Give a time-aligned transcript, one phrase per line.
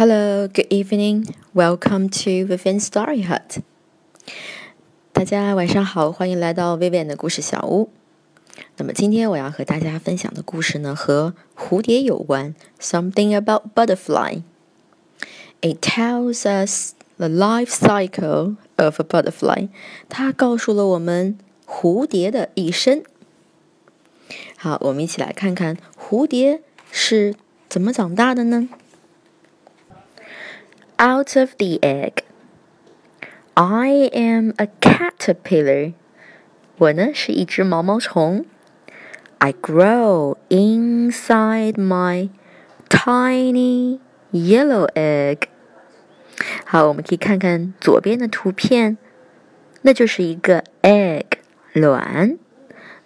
[0.00, 1.26] Hello, good evening.
[1.52, 3.60] Welcome to Vivian Story Hut.
[5.12, 7.90] 大家晚上好，欢迎来到 Vivian 的故事小屋。
[8.78, 12.54] 那么今天我要和大家分享的故事呢，和蝴蝶有关。
[12.80, 14.40] Something about butterfly.
[15.60, 19.68] It tells us the life cycle of a butterfly.
[20.08, 21.36] 它告诉了我们
[21.66, 23.02] 蝴蝶的一生。
[24.56, 27.34] 好，我们一起来看看蝴蝶是
[27.68, 28.70] 怎么长大的呢
[30.99, 32.23] ？Out of the egg.
[33.53, 35.93] I am a caterpillar.
[36.77, 38.45] 我呢是一只毛毛虫。
[39.37, 42.29] I grow inside my
[42.89, 43.99] tiny
[44.31, 45.47] yellow egg.
[46.65, 48.97] 好，我们可以看看左边的图片，
[49.83, 51.25] 那就是一个 egg
[51.73, 52.37] 卵。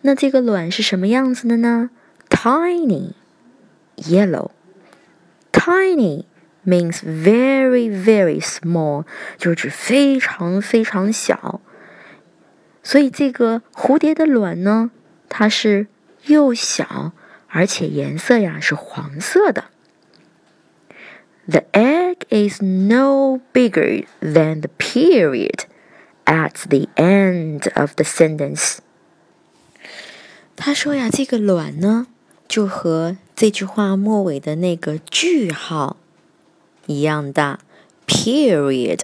[0.02, 1.90] 那这个卵是什么样子的呢？
[2.30, 3.14] Tiny
[3.98, 4.52] yellow.
[6.67, 9.05] Means very very small，
[9.37, 11.61] 就是指非常非常小。
[12.83, 14.91] 所以这个蝴蝶的卵呢，
[15.29, 15.87] 它是
[16.27, 17.13] 又小，
[17.49, 19.65] 而且颜色呀是黄色的。
[21.47, 25.65] The egg is no bigger than the period
[26.25, 28.79] at the end of the sentence.
[30.57, 32.07] 他说呀，这个卵呢，
[32.49, 35.99] 就和这句话末尾的那个句号
[36.88, 37.60] 一样大。
[38.08, 39.02] Period，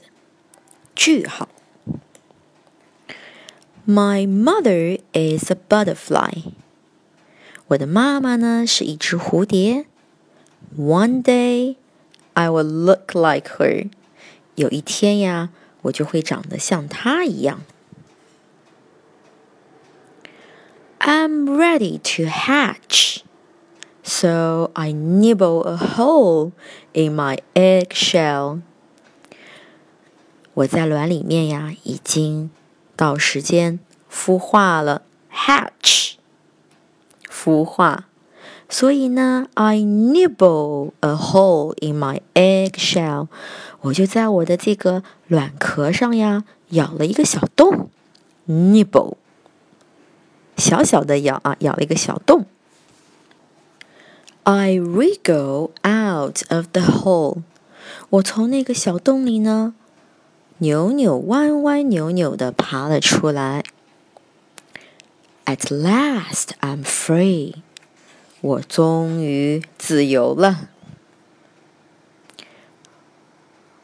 [0.96, 1.50] 句号。
[3.88, 6.54] My mother is a butterfly。
[7.68, 9.86] 我的妈妈呢是一只蝴蝶。
[10.78, 11.76] One day
[12.34, 13.90] I will look like her。
[14.56, 15.50] 有一天呀，
[15.84, 17.62] 我就会长得像她一样。
[21.00, 23.20] I'm ready to hatch.
[24.03, 26.53] So I nibble a hole
[26.93, 28.61] in my egg shell.
[30.55, 32.51] 我在卵里面呀，已经
[32.97, 33.79] 到时间
[34.11, 35.03] 孵化了
[35.33, 36.15] ，hatch，
[37.31, 38.07] 孵化。
[38.69, 43.29] 所以呢，I nibble a hole in my egg shell，
[43.83, 47.89] 我就在我的这个卵壳上呀，咬了一个小洞
[48.49, 49.15] ，nibble。
[50.57, 52.47] 小小的咬啊，咬了一个小洞。
[54.44, 57.42] I wriggle out of the hole，
[58.10, 59.74] 我从那个小洞里呢，
[60.60, 63.64] 扭扭弯弯扭扭的爬了出来。
[65.46, 67.56] At last I'm free，
[68.42, 70.70] 我终于自由了。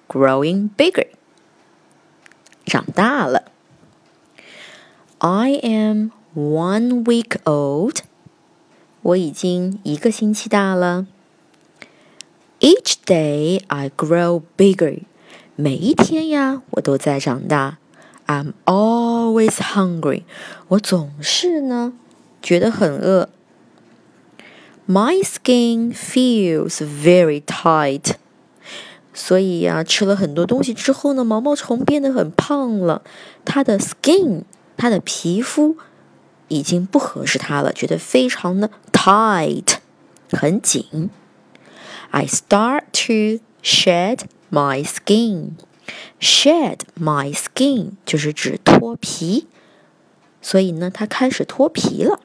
[0.07, 1.07] Growing bigger，
[2.65, 3.45] 长大了。
[5.19, 7.99] I am one week old，
[9.06, 11.06] 我已经一个星期大了。
[12.58, 15.02] Each day I grow bigger，
[15.54, 17.78] 每一天呀，我都在长大。
[18.26, 20.24] I'm always hungry，
[20.68, 21.92] 我总是呢
[22.42, 23.28] 觉得很饿。
[24.88, 28.14] My skin feels very tight，
[29.14, 33.02] 所以呀，吃了很多东西之后呢，毛毛虫变得很胖了。
[33.44, 34.42] 它的 skin，
[34.76, 35.76] 它的皮肤。
[36.48, 38.70] 已经不合适它了，觉得非常的
[39.05, 39.77] tight，
[40.31, 41.09] 很紧。
[42.11, 45.53] I start to shed my skin.
[46.19, 49.47] Shed my skin 就是指脱皮，
[50.41, 52.19] 所以呢，它开始脱皮了。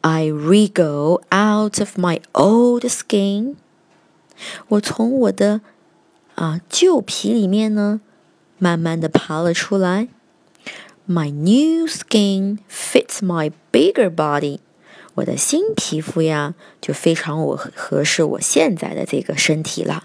[0.00, 3.54] I wriggle out of my old skin.
[4.68, 5.60] 我从我的
[6.34, 8.00] 啊旧皮里面呢，
[8.58, 10.08] 慢慢的爬了出来。
[11.06, 14.58] My new skin fits my bigger body。
[15.16, 20.04] 我的新皮肤呀，就非常我合适我现在的这个身体了。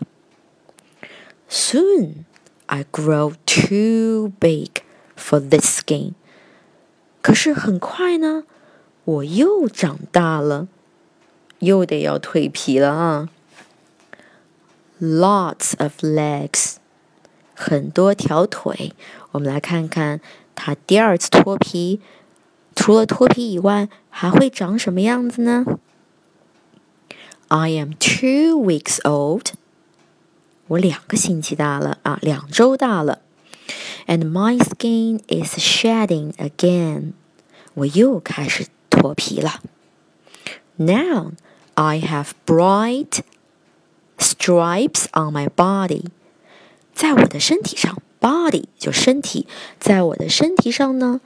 [1.49, 2.25] Soon
[2.65, 4.81] I grow too big
[5.17, 6.13] for this skin。
[7.21, 8.43] 可是很快呢，
[9.05, 10.67] 我又长大了，
[11.59, 13.29] 又得要蜕皮了啊。
[14.99, 16.75] Lots of legs，
[17.53, 18.93] 很多条腿。
[19.31, 20.21] 我们来看看。
[20.59, 22.01] 它第二次脱皮，
[22.74, 25.64] 除了脱皮以外，还会长什么样子呢
[27.48, 29.48] ？I am two weeks old，
[30.68, 33.20] 我两个星期大了啊，两周大了。
[34.06, 37.12] And my skin is shedding again，
[37.74, 39.60] 我又开始脱皮了。
[40.76, 41.32] Now
[41.74, 43.20] I have bright
[44.18, 46.06] stripes on my body，
[46.94, 48.02] 在我的身体上。
[48.22, 49.48] Body 就身体，
[49.80, 51.20] 在我的身体上呢，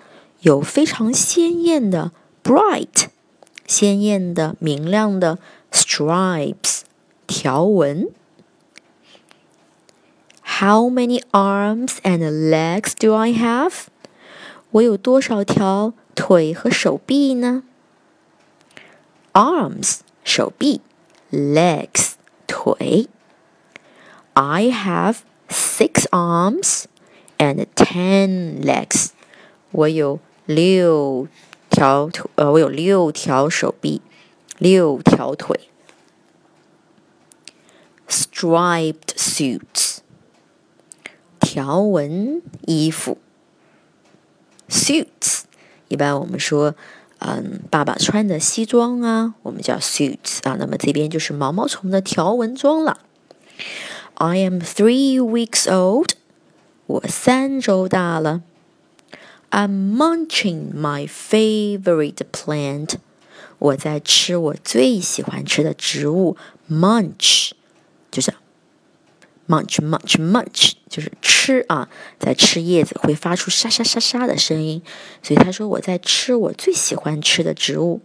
[0.45, 2.11] 有非常鲜艳的
[2.43, 3.07] bright，
[3.67, 5.39] 鲜艳的明亮的
[5.71, 6.81] stripes
[7.27, 8.09] 条纹。
[10.59, 13.85] How many arms and legs do I have？
[14.71, 17.63] 我有多少条腿和手臂呢？
[19.33, 20.81] Arms 手臂，
[21.31, 22.13] legs
[22.47, 23.07] 腿。
[24.33, 25.17] I have
[25.49, 26.83] six arms
[27.37, 29.09] and ten legs。
[29.71, 31.28] 我有 六
[31.68, 34.00] 条腿，呃，我有六条手臂，
[34.58, 35.68] 六条腿。
[38.08, 39.98] Striped suits，
[41.40, 43.18] 条纹衣服。
[44.68, 45.42] Suits，
[45.88, 46.76] 一般我们说，
[47.18, 50.56] 嗯，爸爸穿的西装啊，我们叫 suits 啊。
[50.58, 53.00] 那么这边就是毛毛虫的条纹装了。
[54.14, 56.10] I am three weeks old，
[56.86, 58.42] 我三周大了。
[59.56, 62.96] I'm munching my favorite plant，
[63.58, 66.36] 我在吃我最喜欢吃的植物。
[66.70, 67.52] Munch
[68.10, 68.34] 就是
[69.48, 71.88] munch munch munch，就是吃啊，
[72.18, 74.82] 在吃叶子会发出沙沙沙沙的声音，
[75.22, 78.02] 所以他说我在吃我最喜欢吃的植物。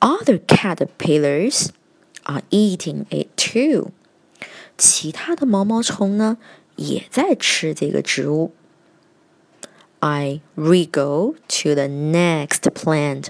[0.00, 1.68] Other caterpillars
[2.24, 3.92] are eating it too。
[4.76, 6.36] 其他的毛毛虫呢，
[6.76, 8.52] 也在吃这个植物。
[10.06, 13.28] I wriggle to the next plant，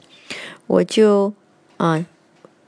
[0.67, 1.33] 我就
[1.77, 2.05] 啊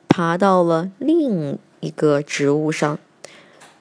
[0.07, 3.01] 爬到了另一个植物上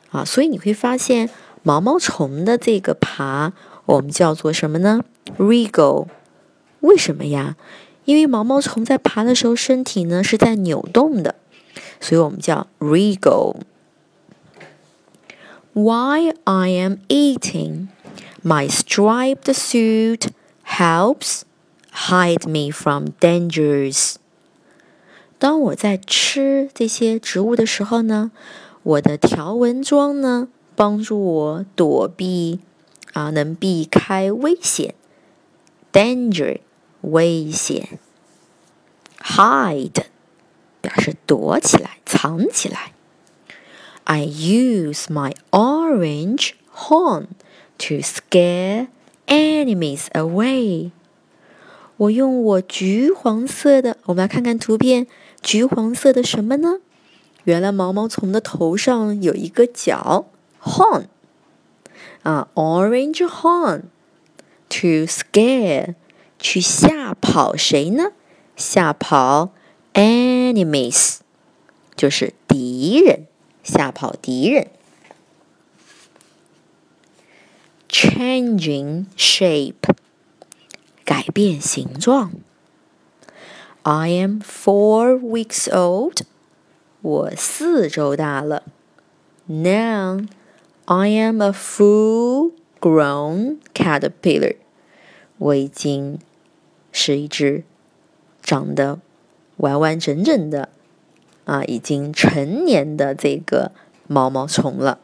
[0.09, 1.29] 啊，所以你会发现
[1.61, 3.53] 毛毛虫的这个爬，
[3.85, 5.01] 我们叫做什么呢
[5.37, 6.07] ？wriggle。
[6.79, 7.55] 为什么呀？
[8.05, 11.35] 因为毛毛虫在爬的时候，身体呢是在扭动的，
[11.99, 13.57] 所以我们叫 wriggle。
[15.73, 17.89] Why I am eating,
[18.44, 20.28] my striped suit
[20.64, 21.42] helps
[21.92, 24.16] hide me from dangers.
[25.38, 28.30] 当我在吃这些植物的时候呢，
[28.82, 32.60] 我的条纹装呢帮助我躲避
[33.12, 34.94] 啊，能避开危险。
[35.92, 36.60] Danger
[37.00, 37.98] 危险，
[39.18, 40.04] hide
[40.80, 42.92] 表示躲起来、藏起来。
[44.04, 47.26] I use my orange horn
[47.77, 48.87] to scare
[49.27, 50.91] enemies away.
[51.97, 55.07] 我用我橘黄色的，我们来看看图片，
[55.41, 56.79] 橘黄色的什么呢？
[57.45, 60.25] 原来毛毛虫的头上有一个角
[60.61, 61.05] ，horn
[62.23, 63.83] 啊，orange horn
[64.67, 65.95] to scare
[66.39, 68.11] 去吓跑谁呢？
[68.55, 69.51] 吓跑
[69.93, 71.17] enemies
[71.95, 73.27] 就是敌人。
[73.63, 74.67] 吓跑敌人。
[77.94, 79.92] Changing shape，
[81.04, 82.30] 改变形状。
[83.82, 86.22] I am four weeks old，
[87.00, 88.62] 我四周大了。
[89.46, 90.26] Now
[90.84, 94.56] I am a full-grown caterpillar，
[95.38, 96.20] 我已经
[96.92, 97.64] 是一只
[98.42, 99.00] 长得
[99.56, 100.68] 完完整整的。
[101.46, 103.72] 啊，已经成年的这个
[104.06, 105.00] 毛毛虫了。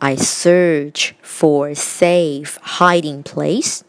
[0.00, 3.80] I search for safe hiding place。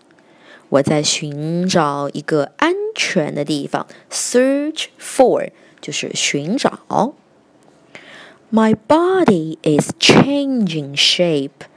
[0.69, 3.87] 我在寻找一个安全的地方。
[4.09, 7.13] Search for 就是寻找。
[8.51, 11.67] My body is changing shape。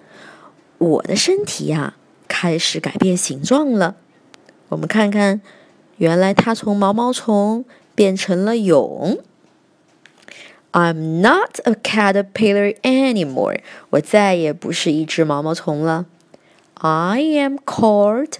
[0.78, 1.96] 我的身体呀，
[2.28, 3.96] 开始改变形状了。
[4.68, 5.40] 我们看看，
[5.96, 7.64] 原来它从毛毛虫。
[7.96, 9.20] 变成了蛹。
[10.73, 13.61] I'm not a caterpillar anymore。
[13.91, 16.05] 我再也不是一只毛毛虫了。
[16.75, 18.35] I am called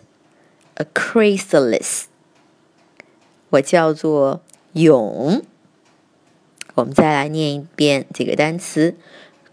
[0.75, 2.03] a chrysalis。
[3.49, 4.41] 我叫做
[4.73, 5.41] 蛹。
[6.75, 8.95] 我们再来念一遍这个单词：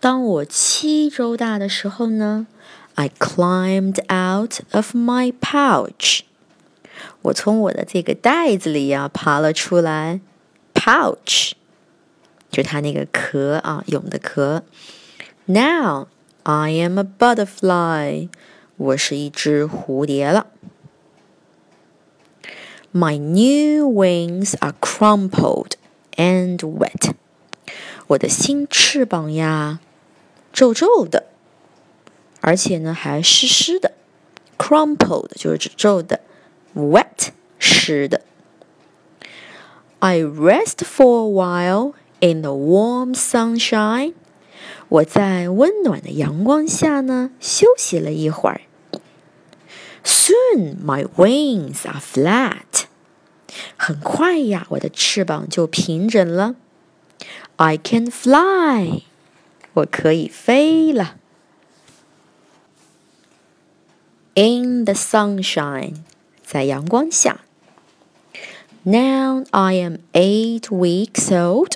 [0.00, 2.46] 当我七周大的时候呢
[2.94, 6.20] ，I climbed out of my pouch，
[7.22, 10.20] 我从我的这个袋子里呀爬了出来。
[10.74, 11.52] Pouch，
[12.50, 14.64] 就它那个壳啊，蛹的壳。
[15.44, 16.08] Now
[16.42, 18.28] I am a butterfly。
[18.76, 20.48] 我是一只蝴蝶了。
[22.91, 25.73] My new wings are crumpled
[26.15, 27.13] and wet。
[28.07, 29.79] 我的新翅膀呀，
[30.53, 31.25] 皱皱的，
[32.41, 33.91] 而且呢还湿湿的。
[34.57, 36.21] Crumpled 就是指皱的，
[36.75, 37.29] wet
[37.59, 38.21] 湿的。
[39.99, 44.13] I rest for a while in the warm sunshine。
[44.89, 48.61] 我在温暖的阳光下呢，休息了一会儿。
[50.03, 52.85] Soon my wings are flat。
[53.75, 56.55] 很快呀，我的翅膀就平整了。
[57.57, 59.03] I can fly。
[59.73, 61.17] 我可以飞了。
[64.35, 65.95] In the sunshine，
[66.43, 67.41] 在阳光下。
[68.83, 71.73] Now I am eight weeks old。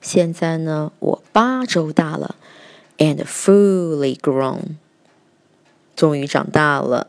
[0.00, 2.34] 现在呢，我八周大了，
[2.98, 4.76] and fully grown。
[5.94, 7.08] 终于长大了。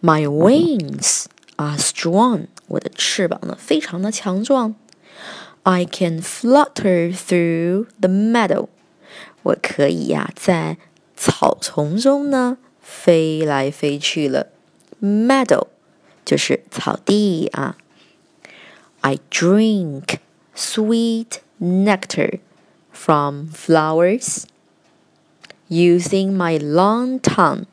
[0.00, 1.24] My wings
[1.56, 2.46] are strong。
[2.68, 4.74] 我的翅膀呢，非常的强壮。
[5.62, 8.68] I can flutter through the meadow。
[9.42, 10.78] 我可以呀，在
[11.16, 12.58] 草丛中呢。
[12.80, 14.48] 飞来飞去了，
[15.00, 15.68] meadow
[16.22, 17.78] 就是草地啊。
[19.00, 20.18] I drink
[20.54, 22.40] sweet nectar
[22.92, 24.44] from flowers
[25.70, 27.64] using my long tongue。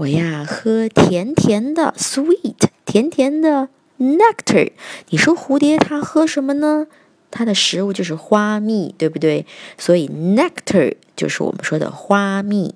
[0.00, 3.68] 我呀，喝甜甜的 sweet 甜甜的
[3.98, 4.72] nectar。
[5.08, 6.86] 你说蝴蝶它喝什么呢？
[7.30, 9.46] 它的食物就是花蜜，对不对？
[9.78, 12.74] 所以 nectar 就是我们说的花蜜。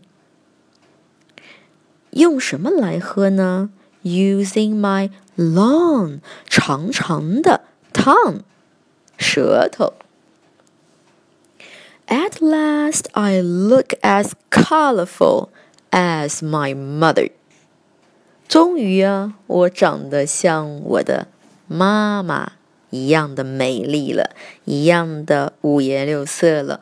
[2.10, 3.70] 用什么来喝呢？
[4.02, 8.40] Using my long 长长的 tongue
[9.18, 9.92] 舌头。
[12.06, 15.50] At last, I look as colorful
[15.95, 17.31] as my mother.
[18.49, 21.29] 终于啊，我长得像我的
[21.67, 22.51] 妈妈
[22.89, 24.35] 一样的美丽了，
[24.65, 26.81] 一样的五颜六色了。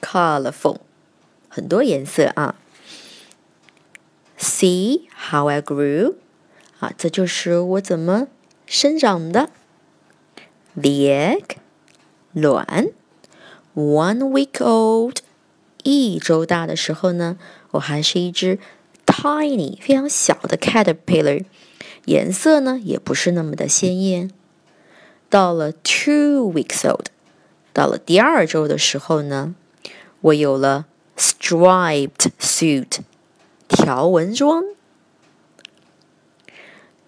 [0.00, 0.78] Colorful，
[1.48, 2.54] 很多颜色啊。
[4.38, 6.14] See how I grew，
[6.78, 8.28] 啊，这就是我怎么
[8.66, 9.50] 生长的。
[10.74, 11.56] The egg，
[12.32, 12.88] 卵
[13.74, 15.18] ，one week old，
[15.82, 17.38] 一周大的时候呢，
[17.74, 18.58] 我还是一只
[19.06, 21.44] tiny 非常小的 caterpillar，
[22.06, 24.30] 颜色呢也不是那么的鲜艳。
[25.28, 27.06] 到了 two weeks old，
[27.72, 29.54] 到了第二周的时候呢，
[30.20, 32.98] 我有了 striped suit。
[33.66, 34.62] 条纹装。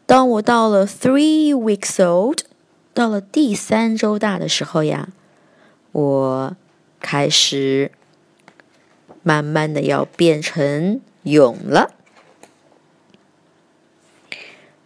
[0.04, 2.40] 当我到了 three weeks old，
[2.92, 5.11] 到了第三周大的时候呀，
[5.92, 6.56] 我
[6.99, 7.92] 开始
[9.26, 11.90] 慢慢的要变成蛹了。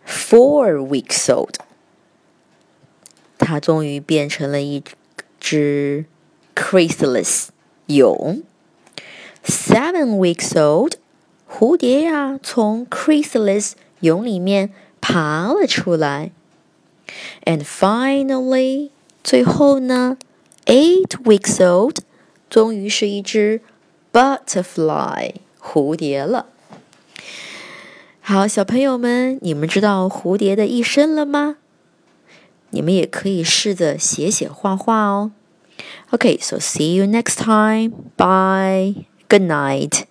[0.06, 1.56] Four weeks old，
[3.36, 4.82] 它终于变成了一
[5.38, 6.06] 只
[6.54, 7.48] chrysalis
[7.86, 8.42] 蛹。
[9.44, 10.94] Seven weeks old。
[11.46, 16.30] 蝴蝶呀，从 chrysalis 蛹里面爬了出来。
[17.44, 18.88] And finally，
[19.22, 20.16] 最后呢
[20.64, 21.98] ，eight weeks old，
[22.48, 23.60] 终于是一只
[24.12, 26.46] butterfly 蝴蝶了。
[28.20, 31.56] 好，小朋友们，你们知道蝴蝶的一生了吗？
[32.70, 35.32] 你们也可以试着写写画画哦。
[36.10, 37.92] OK，so see you next time.
[38.16, 39.06] Bye.
[39.28, 40.09] Good night.